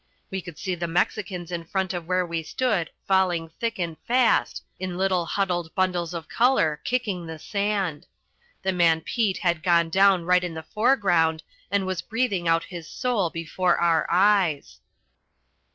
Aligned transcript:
We 0.31 0.41
could 0.41 0.57
see 0.57 0.73
the 0.73 0.87
Mexicans 0.87 1.51
in 1.51 1.63
front 1.63 1.93
of 1.93 2.07
where 2.07 2.25
we 2.25 2.41
stood 2.41 2.89
falling 3.07 3.51
thick 3.59 3.77
and 3.77 3.97
fast, 4.07 4.63
in 4.79 4.97
little 4.97 5.27
huddled 5.27 5.75
bundles 5.75 6.15
of 6.15 6.27
colour, 6.27 6.81
kicking 6.83 7.27
the 7.27 7.37
sand. 7.37 8.07
The 8.63 8.73
man 8.73 9.01
Pete 9.01 9.37
had 9.37 9.61
gone 9.61 9.91
down 9.91 10.25
right 10.25 10.43
in 10.43 10.55
the 10.55 10.63
foreground 10.63 11.43
and 11.69 11.85
was 11.85 12.01
breathing 12.01 12.47
out 12.47 12.63
his 12.63 12.87
soul 12.89 13.29
before 13.29 13.77
our 13.77 14.07
eyes. 14.09 14.79